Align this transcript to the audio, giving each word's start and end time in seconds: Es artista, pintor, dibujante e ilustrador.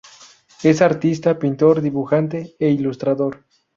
Es 0.63 0.81
artista, 0.81 1.37
pintor, 1.37 1.79
dibujante 1.83 2.55
e 2.57 2.71
ilustrador. 2.71 3.45